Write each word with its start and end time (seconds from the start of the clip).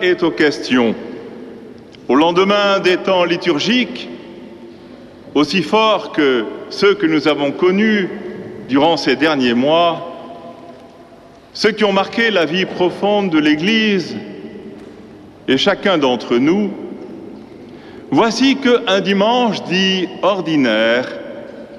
est 0.00 0.22
aux 0.22 0.30
questions. 0.30 0.94
Au 2.08 2.14
lendemain 2.14 2.78
des 2.78 2.96
temps 2.96 3.24
liturgiques, 3.24 4.08
aussi 5.34 5.62
forts 5.62 6.12
que 6.12 6.44
ceux 6.70 6.94
que 6.94 7.06
nous 7.06 7.28
avons 7.28 7.52
connus 7.52 8.08
durant 8.68 8.96
ces 8.96 9.16
derniers 9.16 9.54
mois, 9.54 10.12
ceux 11.52 11.72
qui 11.72 11.84
ont 11.84 11.92
marqué 11.92 12.30
la 12.30 12.44
vie 12.44 12.64
profonde 12.64 13.30
de 13.30 13.38
l'Église 13.38 14.16
et 15.48 15.58
chacun 15.58 15.98
d'entre 15.98 16.36
nous, 16.36 16.70
voici 18.10 18.56
qu'un 18.56 19.00
dimanche 19.00 19.62
dit 19.64 20.08
ordinaire 20.22 21.08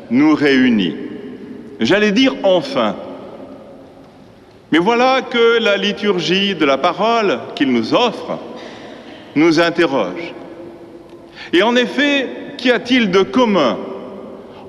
nous 0.09 0.35
réunit. 0.35 0.95
J'allais 1.79 2.11
dire 2.11 2.35
enfin. 2.43 2.95
Mais 4.71 4.79
voilà 4.79 5.21
que 5.21 5.59
la 5.59 5.77
liturgie 5.77 6.55
de 6.55 6.65
la 6.65 6.77
parole 6.77 7.39
qu'il 7.55 7.71
nous 7.71 7.93
offre 7.93 8.37
nous 9.35 9.59
interroge. 9.59 10.33
Et 11.53 11.63
en 11.63 11.75
effet, 11.75 12.27
qu'y 12.57 12.71
a-t-il 12.71 13.11
de 13.11 13.21
commun 13.21 13.77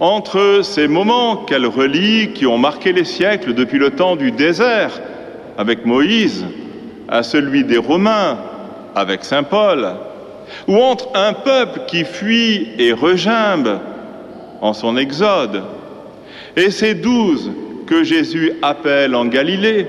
entre 0.01 0.61
ces 0.63 0.87
moments 0.87 1.37
qu'elle 1.37 1.67
relie, 1.67 2.33
qui 2.33 2.47
ont 2.47 2.59
marqué 2.59 2.93
les 2.93 3.05
siècles 3.05 3.55
depuis 3.55 3.79
le 3.79 3.91
temps 3.91 4.15
du 4.15 4.31
désert, 4.31 5.01
avec 5.57 5.85
Moïse, 5.85 6.47
à 7.09 7.25
celui 7.25 7.65
des 7.65 7.79
Romains, 7.79 8.39
avec 8.95 9.25
Saint 9.25 9.43
Paul, 9.43 9.89
ou 10.69 10.77
entre 10.77 11.09
un 11.15 11.33
peuple 11.33 11.81
qui 11.89 12.05
fuit 12.05 12.69
et 12.79 12.93
regimbe 12.93 13.81
en 14.61 14.73
son 14.73 14.97
exode, 14.97 15.65
et 16.57 16.71
ces 16.71 16.95
douze 16.95 17.51
que 17.89 18.05
Jésus 18.05 18.53
appelle 18.61 19.15
en 19.15 19.25
Galilée, 19.25 19.87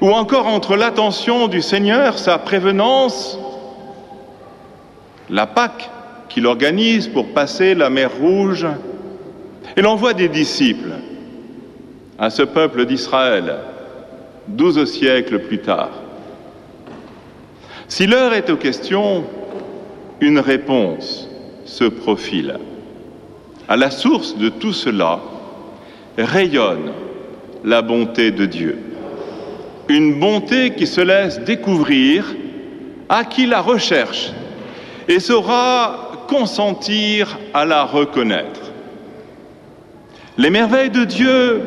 ou 0.00 0.10
encore 0.10 0.46
entre 0.46 0.76
l'attention 0.76 1.48
du 1.48 1.60
Seigneur, 1.62 2.16
sa 2.16 2.38
prévenance, 2.38 3.36
la 5.28 5.46
Pâque 5.46 5.90
qu'il 6.28 6.46
organise 6.46 7.08
pour 7.08 7.26
passer 7.34 7.74
la 7.74 7.90
mer 7.90 8.12
Rouge, 8.20 8.66
et 9.76 9.82
l'envoi 9.82 10.14
des 10.14 10.28
disciples 10.28 10.92
à 12.20 12.30
ce 12.30 12.42
peuple 12.42 12.86
d'Israël, 12.86 13.56
douze 14.46 14.84
siècles 14.84 15.40
plus 15.40 15.58
tard. 15.58 15.90
Si 17.88 18.06
l'heure 18.06 18.32
est 18.32 18.48
aux 18.48 18.56
questions, 18.56 19.24
une 20.20 20.38
réponse 20.38 21.28
se 21.64 21.84
profile. 21.84 22.58
À 23.68 23.76
la 23.76 23.90
source 23.90 24.36
de 24.36 24.48
tout 24.48 24.72
cela 24.72 25.20
rayonne 26.16 26.92
la 27.64 27.82
bonté 27.82 28.30
de 28.30 28.46
Dieu. 28.46 28.78
Une 29.88 30.18
bonté 30.18 30.70
qui 30.70 30.86
se 30.86 31.00
laisse 31.00 31.40
découvrir 31.40 32.34
à 33.08 33.24
qui 33.24 33.46
la 33.46 33.60
recherche 33.60 34.32
et 35.08 35.20
saura 35.20 36.26
consentir 36.28 37.38
à 37.54 37.64
la 37.64 37.84
reconnaître. 37.84 38.60
Les 40.36 40.50
merveilles 40.50 40.90
de 40.90 41.04
Dieu 41.04 41.62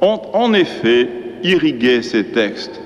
ont 0.00 0.20
en 0.32 0.54
effet 0.54 1.08
irrigué 1.42 2.02
ces 2.02 2.24
textes, 2.24 2.80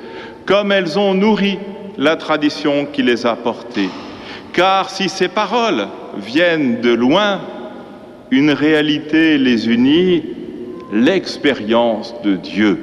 comme 0.44 0.72
elles 0.72 0.98
ont 0.98 1.14
nourri 1.14 1.58
la 1.96 2.16
tradition 2.16 2.86
qui 2.92 3.02
les 3.02 3.24
a 3.24 3.36
portés. 3.36 3.88
Car 4.52 4.90
si 4.90 5.08
ces 5.08 5.28
paroles 5.28 5.86
viennent 6.18 6.80
de 6.80 6.92
loin, 6.92 7.40
une 8.30 8.50
réalité 8.50 9.38
les 9.38 9.68
unit, 9.68 10.24
l'expérience 10.92 12.14
de 12.22 12.36
Dieu. 12.36 12.78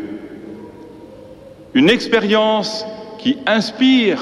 Une 1.75 1.89
expérience 1.89 2.85
qui 3.19 3.37
inspire, 3.45 4.19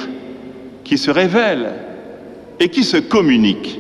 qui 0.84 0.98
se 0.98 1.10
révèle 1.10 1.74
et 2.60 2.70
qui 2.70 2.84
se 2.84 2.98
communique. 2.98 3.80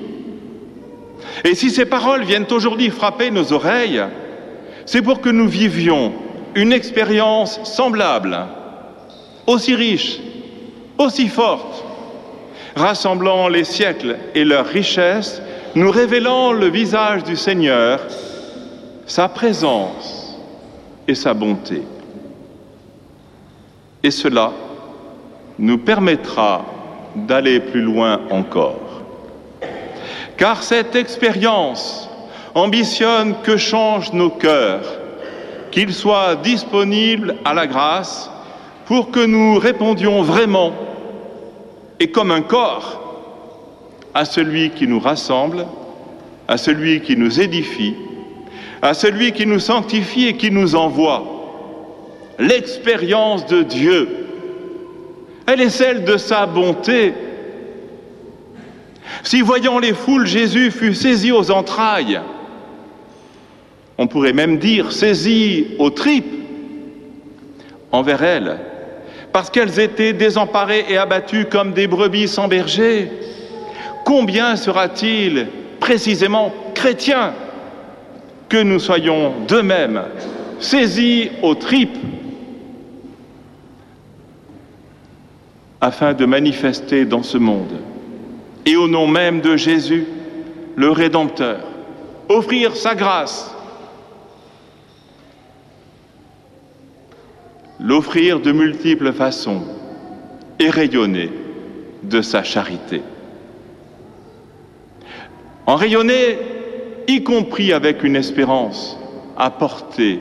Et 1.44 1.54
si 1.56 1.70
ces 1.70 1.86
paroles 1.86 2.24
viennent 2.24 2.48
aujourd'hui 2.50 2.90
frapper 2.90 3.30
nos 3.32 3.52
oreilles, 3.52 4.02
c'est 4.86 5.02
pour 5.02 5.20
que 5.20 5.30
nous 5.30 5.48
vivions 5.48 6.14
une 6.56 6.72
expérience 6.72 7.60
semblable, 7.64 8.38
aussi 9.46 9.76
riche, 9.76 10.20
aussi 10.98 11.28
forte, 11.28 11.84
rassemblant 12.76 13.50
les 13.50 13.66
siècles 13.66 14.18
et 14.34 14.46
leurs 14.46 14.66
richesses, 14.66 15.42
nous 15.76 15.92
révélant 15.92 16.54
le 16.54 16.70
visage 16.70 17.24
du 17.24 17.36
Seigneur, 17.36 18.00
sa 19.08 19.28
présence 19.30 20.38
et 21.08 21.16
sa 21.16 21.34
bonté. 21.34 21.82
Et 24.04 24.12
cela 24.12 24.52
nous 25.58 25.80
permettra 25.80 26.64
d'aller 27.16 27.60
plus 27.60 27.82
loin 27.82 28.22
encore 28.30 28.88
car 30.38 30.62
cette 30.62 30.96
expérience 30.96 32.08
ambitionne 32.54 33.36
que 33.44 33.58
changent 33.58 34.14
nos 34.14 34.30
cœurs, 34.30 34.86
qu'ils 35.72 35.94
soient 35.94 36.36
disponibles 36.36 37.36
à 37.44 37.54
la 37.54 37.68
grâce 37.68 38.30
pour 38.86 39.12
que 39.12 39.26
nous 39.26 39.58
répondions 39.58 40.22
vraiment 40.22 40.72
et 42.00 42.12
comme 42.12 42.32
un 42.32 42.42
corps 42.42 43.02
à 44.14 44.26
celui 44.26 44.70
qui 44.70 44.88
nous 44.88 45.00
rassemble, 45.00 45.66
à 46.48 46.58
celui 46.58 47.02
qui 47.02 47.18
nous 47.18 47.42
édifie, 47.42 47.96
à 48.82 48.94
celui 48.94 49.32
qui 49.32 49.46
nous 49.46 49.60
sanctifie 49.60 50.28
et 50.28 50.38
qui 50.38 50.52
nous 50.52 50.76
envoie. 50.76 51.24
L'expérience 52.40 53.46
de 53.48 53.64
Dieu, 53.64 54.10
elle 55.48 55.62
est 55.62 55.70
celle 55.70 56.04
de 56.04 56.18
sa 56.18 56.46
bonté, 56.46 57.14
si 59.24 59.42
voyant 59.42 59.80
les 59.80 59.94
foules, 59.94 60.28
Jésus 60.28 60.72
fut 60.72 60.94
saisi 60.94 61.32
aux 61.32 61.52
entrailles, 61.52 62.22
on 63.98 64.08
pourrait 64.08 64.34
même 64.34 64.58
dire 64.58 64.92
saisi 64.92 65.68
aux 65.80 65.90
tripes 65.90 66.34
envers 67.92 68.24
elles, 68.24 68.60
parce 69.34 69.50
qu'elles 69.50 69.80
étaient 69.80 70.14
désemparées 70.14 70.86
et 70.90 70.98
abattues 70.98 71.46
comme 71.46 71.74
des 71.74 71.88
brebis 71.88 72.28
sans 72.28 72.48
berger. 72.48 73.10
Combien 74.06 74.56
sera-t-il 74.56 75.48
précisément 75.80 76.54
chrétien 76.74 77.34
que 78.50 78.62
nous 78.62 78.80
soyons 78.80 79.34
d'eux-mêmes 79.48 80.04
saisis 80.60 81.30
aux 81.42 81.56
tripes 81.56 81.98
afin 85.82 86.14
de 86.14 86.26
manifester 86.26 87.06
dans 87.06 87.24
ce 87.24 87.38
monde 87.38 87.80
et 88.66 88.76
au 88.76 88.88
nom 88.88 89.08
même 89.08 89.42
de 89.42 89.56
Jésus, 89.56 90.06
le 90.76 90.92
Rédempteur, 90.92 91.60
offrir 92.30 92.76
sa 92.76 92.96
grâce, 92.96 93.56
l'offrir 97.80 98.40
de 98.40 98.52
multiples 98.52 99.14
façons 99.14 99.64
et 100.60 100.70
rayonner 100.70 101.32
de 102.04 102.22
sa 102.22 102.44
charité. 102.44 103.02
En 105.66 105.76
rayonner, 105.76 106.57
y 107.08 107.24
compris 107.24 107.74
avec 107.74 108.04
une 108.04 108.16
espérance 108.16 109.00
à 109.38 109.50
portée, 109.50 110.20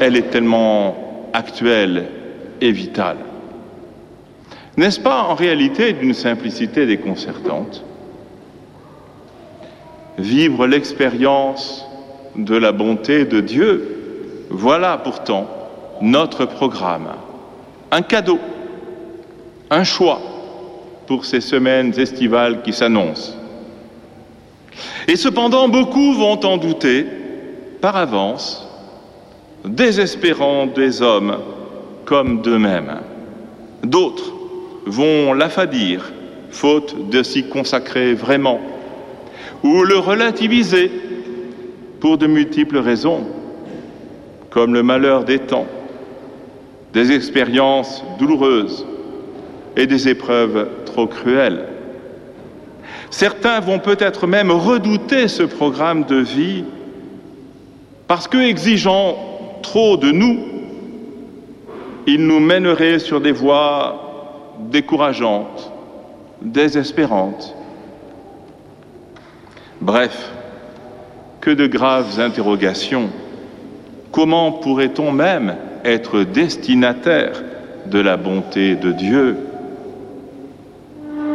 elle 0.00 0.16
est 0.16 0.30
tellement 0.30 1.30
actuelle 1.32 2.06
et 2.60 2.72
vitale. 2.72 3.18
N'est-ce 4.76 5.00
pas 5.00 5.22
en 5.24 5.34
réalité 5.34 5.92
d'une 5.92 6.14
simplicité 6.14 6.86
déconcertante 6.86 7.84
Vivre 10.18 10.66
l'expérience 10.66 11.86
de 12.36 12.56
la 12.56 12.72
bonté 12.72 13.24
de 13.24 13.40
Dieu, 13.40 14.46
voilà 14.50 14.98
pourtant 14.98 15.48
notre 16.00 16.46
programme. 16.46 17.08
Un 17.90 18.02
cadeau, 18.02 18.38
un 19.70 19.84
choix 19.84 20.20
pour 21.06 21.24
ces 21.24 21.40
semaines 21.40 21.98
estivales 21.98 22.62
qui 22.62 22.72
s'annoncent. 22.72 23.39
Et 25.08 25.16
cependant, 25.16 25.68
beaucoup 25.68 26.14
vont 26.14 26.44
en 26.44 26.56
douter 26.56 27.06
par 27.80 27.96
avance, 27.96 28.66
désespérant 29.64 30.66
des 30.66 31.02
hommes 31.02 31.38
comme 32.04 32.42
d'eux-mêmes. 32.42 33.00
D'autres 33.82 34.32
vont 34.86 35.32
l'affadir, 35.32 36.12
faute 36.50 37.10
de 37.10 37.22
s'y 37.22 37.48
consacrer 37.48 38.14
vraiment, 38.14 38.60
ou 39.62 39.82
le 39.84 39.98
relativiser 39.98 40.90
pour 42.00 42.18
de 42.18 42.26
multiples 42.26 42.78
raisons, 42.78 43.26
comme 44.48 44.74
le 44.74 44.82
malheur 44.82 45.24
des 45.24 45.38
temps, 45.38 45.66
des 46.92 47.12
expériences 47.12 48.02
douloureuses 48.18 48.86
et 49.76 49.86
des 49.86 50.08
épreuves 50.08 50.68
trop 50.86 51.06
cruelles. 51.06 51.66
Certains 53.10 53.60
vont 53.60 53.80
peut-être 53.80 54.26
même 54.26 54.50
redouter 54.50 55.28
ce 55.28 55.42
programme 55.42 56.04
de 56.04 56.16
vie 56.16 56.64
parce 58.06 58.28
que, 58.28 58.38
exigeant 58.38 59.16
trop 59.62 59.96
de 59.96 60.10
nous, 60.10 60.38
il 62.06 62.26
nous 62.26 62.40
mènerait 62.40 62.98
sur 62.98 63.20
des 63.20 63.32
voies 63.32 64.56
décourageantes, 64.70 65.72
désespérantes. 66.42 67.54
Bref, 69.80 70.30
que 71.40 71.50
de 71.50 71.66
graves 71.66 72.20
interrogations. 72.20 73.10
Comment 74.12 74.52
pourrait-on 74.52 75.12
même 75.12 75.56
être 75.84 76.22
destinataire 76.22 77.42
de 77.86 77.98
la 77.98 78.16
bonté 78.16 78.76
de 78.76 78.92
Dieu? 78.92 79.36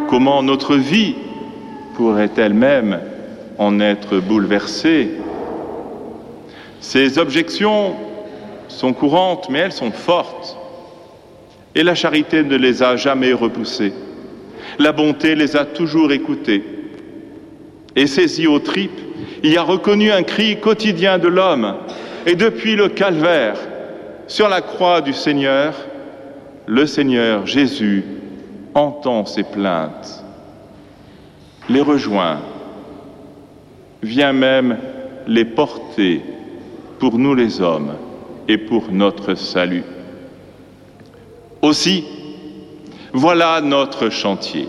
Comment 0.09 0.43
notre 0.43 0.75
vie 0.75 1.15
pourrait 1.95 2.31
elle-même 2.37 2.99
en 3.57 3.79
être 3.79 4.19
bouleversée 4.19 5.11
Ces 6.81 7.17
objections 7.17 7.95
sont 8.67 8.93
courantes, 8.93 9.47
mais 9.49 9.59
elles 9.59 9.71
sont 9.71 9.91
fortes. 9.91 10.57
Et 11.73 11.83
la 11.83 11.95
charité 11.95 12.43
ne 12.43 12.55
les 12.55 12.83
a 12.83 12.95
jamais 12.95 13.33
repoussées. 13.33 13.93
La 14.79 14.91
bonté 14.91 15.35
les 15.35 15.55
a 15.55 15.65
toujours 15.65 16.11
écoutées. 16.11 16.63
Et 17.95 18.07
saisie 18.07 18.47
aux 18.47 18.59
tripes, 18.59 18.99
il 19.43 19.57
a 19.57 19.63
reconnu 19.63 20.11
un 20.11 20.23
cri 20.23 20.59
quotidien 20.59 21.17
de 21.17 21.27
l'homme. 21.27 21.75
Et 22.25 22.35
depuis 22.35 22.75
le 22.75 22.89
calvaire, 22.89 23.57
sur 24.27 24.49
la 24.49 24.61
croix 24.61 25.01
du 25.01 25.13
Seigneur, 25.13 25.73
le 26.65 26.85
Seigneur 26.85 27.45
Jésus 27.45 28.03
entend 28.73 29.25
ses 29.25 29.43
plaintes, 29.43 30.24
les 31.69 31.81
rejoint, 31.81 32.41
vient 34.03 34.33
même 34.33 34.77
les 35.27 35.45
porter 35.45 36.21
pour 36.99 37.17
nous 37.17 37.33
les 37.33 37.61
hommes 37.61 37.93
et 38.47 38.57
pour 38.57 38.91
notre 38.91 39.35
salut. 39.35 39.83
Aussi, 41.61 42.05
voilà 43.13 43.61
notre 43.61 44.09
chantier, 44.09 44.67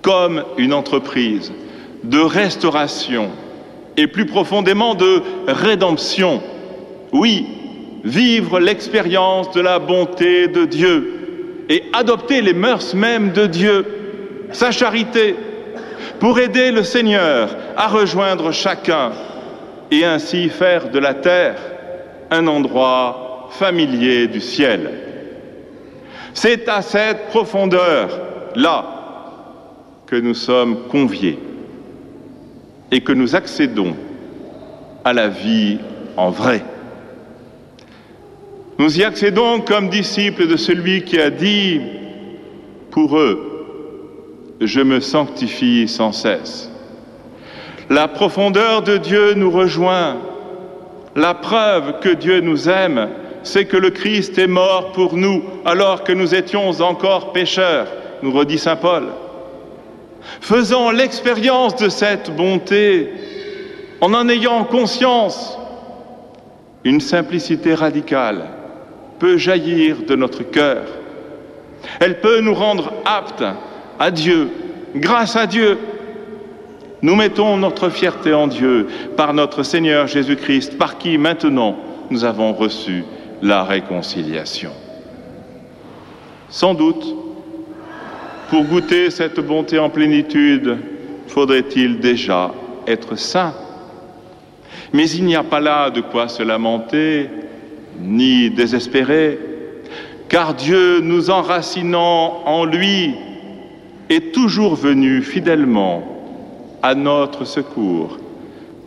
comme 0.00 0.42
une 0.58 0.72
entreprise 0.72 1.52
de 2.02 2.18
restauration 2.18 3.30
et 3.96 4.06
plus 4.08 4.26
profondément 4.26 4.94
de 4.94 5.22
rédemption. 5.46 6.42
Oui, 7.12 7.46
vivre 8.02 8.58
l'expérience 8.58 9.52
de 9.52 9.60
la 9.60 9.78
bonté 9.78 10.48
de 10.48 10.64
Dieu 10.64 11.66
et 11.68 11.84
adopter 11.92 12.40
les 12.40 12.54
mœurs 12.54 12.94
mêmes 12.94 13.32
de 13.32 13.46
Dieu, 13.46 13.86
sa 14.50 14.72
charité, 14.72 15.36
pour 16.22 16.38
aider 16.38 16.70
le 16.70 16.84
Seigneur 16.84 17.50
à 17.76 17.88
rejoindre 17.88 18.52
chacun 18.52 19.10
et 19.90 20.04
ainsi 20.04 20.48
faire 20.50 20.88
de 20.88 21.00
la 21.00 21.14
terre 21.14 21.56
un 22.30 22.46
endroit 22.46 23.48
familier 23.50 24.28
du 24.28 24.40
ciel. 24.40 24.88
C'est 26.32 26.68
à 26.68 26.80
cette 26.80 27.26
profondeur-là 27.26 28.84
que 30.06 30.14
nous 30.14 30.34
sommes 30.34 30.86
conviés 30.86 31.40
et 32.92 33.00
que 33.00 33.10
nous 33.10 33.34
accédons 33.34 33.96
à 35.04 35.12
la 35.12 35.26
vie 35.26 35.80
en 36.16 36.30
vrai. 36.30 36.62
Nous 38.78 38.96
y 38.96 39.02
accédons 39.02 39.60
comme 39.60 39.88
disciples 39.88 40.46
de 40.46 40.56
celui 40.56 41.02
qui 41.02 41.18
a 41.18 41.30
dit, 41.30 41.80
pour 42.92 43.18
eux, 43.18 43.51
je 44.66 44.80
me 44.80 45.00
sanctifie 45.00 45.88
sans 45.88 46.12
cesse. 46.12 46.70
La 47.90 48.08
profondeur 48.08 48.82
de 48.82 48.96
Dieu 48.96 49.34
nous 49.34 49.50
rejoint. 49.50 50.16
La 51.14 51.34
preuve 51.34 52.00
que 52.00 52.08
Dieu 52.08 52.40
nous 52.40 52.68
aime, 52.68 53.10
c'est 53.42 53.66
que 53.66 53.76
le 53.76 53.90
Christ 53.90 54.38
est 54.38 54.46
mort 54.46 54.92
pour 54.92 55.16
nous 55.16 55.42
alors 55.64 56.04
que 56.04 56.12
nous 56.12 56.34
étions 56.34 56.70
encore 56.80 57.32
pécheurs, 57.32 57.88
nous 58.22 58.32
redit 58.32 58.58
Saint 58.58 58.76
Paul. 58.76 59.08
Faisons 60.40 60.90
l'expérience 60.90 61.76
de 61.76 61.88
cette 61.88 62.34
bonté 62.34 63.10
en 64.00 64.14
en 64.14 64.28
ayant 64.28 64.64
conscience. 64.64 65.58
Une 66.84 67.00
simplicité 67.00 67.74
radicale 67.74 68.48
peut 69.18 69.36
jaillir 69.36 69.98
de 70.06 70.16
notre 70.16 70.42
cœur. 70.42 70.84
Elle 72.00 72.20
peut 72.20 72.40
nous 72.40 72.54
rendre 72.54 72.92
aptes 73.04 73.44
à 74.02 74.10
Dieu, 74.10 74.50
grâce 74.96 75.36
à 75.36 75.46
Dieu. 75.46 75.78
Nous 77.02 77.14
mettons 77.14 77.56
notre 77.56 77.88
fierté 77.88 78.34
en 78.34 78.48
Dieu 78.48 78.88
par 79.16 79.32
notre 79.32 79.62
Seigneur 79.62 80.08
Jésus-Christ, 80.08 80.76
par 80.76 80.98
qui 80.98 81.18
maintenant 81.18 81.76
nous 82.10 82.24
avons 82.24 82.52
reçu 82.52 83.04
la 83.42 83.62
réconciliation. 83.62 84.72
Sans 86.48 86.74
doute, 86.74 87.14
pour 88.50 88.64
goûter 88.64 89.10
cette 89.10 89.38
bonté 89.38 89.78
en 89.78 89.88
plénitude, 89.88 90.78
faudrait-il 91.28 92.00
déjà 92.00 92.50
être 92.88 93.16
saint. 93.16 93.54
Mais 94.92 95.08
il 95.10 95.24
n'y 95.24 95.36
a 95.36 95.44
pas 95.44 95.60
là 95.60 95.90
de 95.90 96.00
quoi 96.00 96.26
se 96.26 96.42
lamenter, 96.42 97.30
ni 98.00 98.50
désespérer, 98.50 99.38
car 100.28 100.54
Dieu, 100.54 100.98
nous 101.00 101.30
enracinant 101.30 102.42
en 102.46 102.64
lui, 102.64 103.14
est 104.12 104.32
toujours 104.32 104.74
venu 104.74 105.22
fidèlement 105.22 106.02
à 106.82 106.94
notre 106.94 107.44
secours 107.44 108.18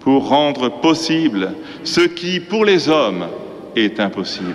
pour 0.01 0.29
rendre 0.29 0.69
possible 0.69 1.53
ce 1.83 2.01
qui, 2.01 2.39
pour 2.39 2.63
les 2.63 2.89
hommes, 2.89 3.25
est 3.75 3.99
impossible. 3.99 4.53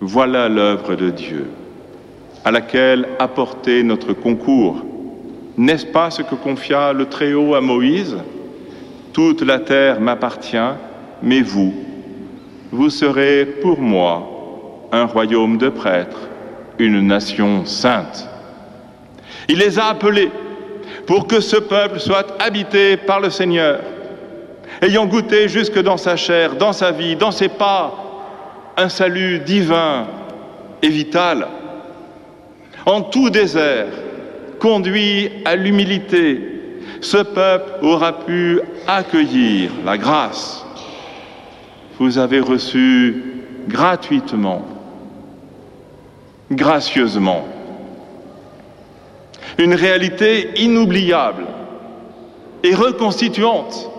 Voilà 0.00 0.48
l'œuvre 0.48 0.94
de 0.94 1.10
Dieu 1.10 1.50
à 2.44 2.50
laquelle 2.50 3.06
apporter 3.18 3.82
notre 3.82 4.14
concours. 4.14 4.82
N'est-ce 5.56 5.86
pas 5.86 6.10
ce 6.10 6.22
que 6.22 6.34
confia 6.34 6.92
le 6.92 7.06
Très-Haut 7.06 7.54
à 7.54 7.60
Moïse? 7.60 8.16
Toute 9.12 9.42
la 9.42 9.58
terre 9.58 10.00
m'appartient, 10.00 10.56
mais 11.22 11.42
vous, 11.42 11.74
vous 12.72 12.88
serez 12.88 13.44
pour 13.44 13.78
moi 13.78 14.28
un 14.90 15.04
royaume 15.04 15.58
de 15.58 15.68
prêtres, 15.68 16.30
une 16.78 17.06
nation 17.06 17.64
sainte. 17.64 18.28
Il 19.48 19.58
les 19.58 19.78
a 19.78 19.86
appelés 19.86 20.30
pour 21.06 21.26
que 21.26 21.40
ce 21.40 21.56
peuple 21.56 22.00
soit 22.00 22.40
habité 22.40 22.96
par 22.96 23.20
le 23.20 23.30
Seigneur, 23.30 23.80
ayant 24.80 25.06
goûté 25.06 25.48
jusque 25.48 25.80
dans 25.80 25.96
sa 25.96 26.16
chair, 26.16 26.54
dans 26.54 26.72
sa 26.72 26.90
vie, 26.90 27.16
dans 27.16 27.32
ses 27.32 27.48
pas, 27.48 27.94
un 28.76 28.88
salut 28.88 29.40
divin 29.40 30.06
et 30.80 30.88
vital 30.88 31.46
en 32.86 33.02
tout 33.02 33.30
désert, 33.30 33.86
conduit 34.58 35.30
à 35.44 35.56
l'humilité, 35.56 36.40
ce 37.00 37.18
peuple 37.18 37.84
aura 37.84 38.24
pu 38.24 38.60
accueillir 38.86 39.70
la 39.84 39.98
grâce. 39.98 40.64
Vous 41.98 42.18
avez 42.18 42.40
reçu 42.40 43.22
gratuitement, 43.68 44.66
gracieusement, 46.56 47.46
une 49.58 49.74
réalité 49.74 50.50
inoubliable 50.56 51.46
et 52.62 52.74
reconstituante. 52.74 53.90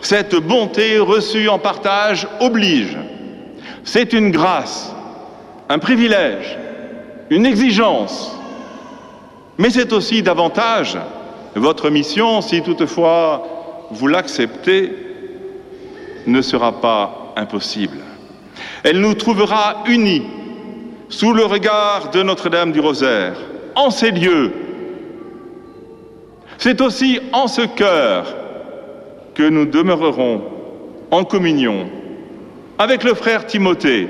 Cette 0.00 0.36
bonté 0.36 0.98
reçue 0.98 1.48
en 1.48 1.58
partage 1.58 2.28
oblige. 2.40 2.96
C'est 3.84 4.12
une 4.12 4.30
grâce, 4.30 4.94
un 5.68 5.78
privilège 5.78 6.58
une 7.30 7.46
exigence, 7.46 8.36
mais 9.58 9.70
c'est 9.70 9.92
aussi 9.92 10.22
davantage 10.22 10.98
votre 11.54 11.90
mission, 11.90 12.40
si 12.40 12.62
toutefois 12.62 13.86
vous 13.90 14.06
l'acceptez, 14.06 14.92
ne 16.26 16.42
sera 16.42 16.80
pas 16.80 17.32
impossible. 17.36 17.98
Elle 18.82 19.00
nous 19.00 19.14
trouvera 19.14 19.82
unis 19.86 20.22
sous 21.08 21.32
le 21.32 21.44
regard 21.44 22.10
de 22.10 22.22
Notre-Dame 22.22 22.72
du 22.72 22.80
Rosaire, 22.80 23.36
en 23.74 23.90
ces 23.90 24.10
lieux. 24.10 24.52
C'est 26.58 26.80
aussi 26.80 27.20
en 27.32 27.46
ce 27.46 27.62
cœur 27.62 28.34
que 29.34 29.48
nous 29.48 29.66
demeurerons 29.66 30.42
en 31.10 31.24
communion 31.24 31.88
avec 32.78 33.04
le 33.04 33.14
frère 33.14 33.46
Timothée. 33.46 34.08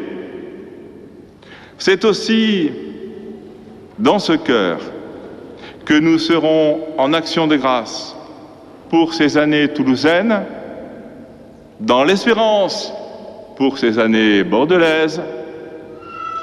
C'est 1.79 2.05
aussi 2.05 2.71
dans 3.99 4.19
ce 4.19 4.33
cœur 4.33 4.79
que 5.85 5.95
nous 5.95 6.19
serons 6.19 6.81
en 6.99 7.13
action 7.13 7.47
de 7.47 7.57
grâce 7.57 8.17
pour 8.89 9.15
ces 9.15 9.37
années 9.37 9.69
toulousaines, 9.69 10.43
dans 11.81 12.05
l'espérance 12.05 12.93
pour 13.57 13.79
ces 13.79 13.99
années 13.99 14.45
bordelaises 14.45 15.21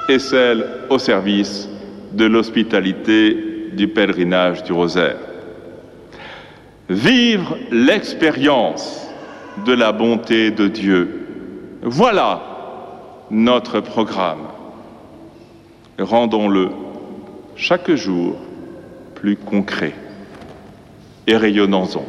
et 0.08 0.18
celles 0.18 0.66
au 0.90 0.98
service 0.98 1.68
de 2.12 2.24
l'hospitalité 2.24 3.70
du 3.72 3.88
pèlerinage 3.88 4.62
du 4.62 4.72
rosaire. 4.72 5.16
Vivre 6.88 7.56
l'expérience 7.70 9.08
de 9.66 9.72
la 9.72 9.92
bonté 9.92 10.50
de 10.50 10.68
Dieu, 10.68 11.26
voilà 11.82 12.42
notre 13.30 13.80
programme. 13.80 14.48
Rendons-le 15.98 16.70
chaque 17.56 17.90
jour 17.94 18.36
plus 19.14 19.36
concret 19.36 19.94
et 21.26 21.36
rayonnons-en. 21.36 22.04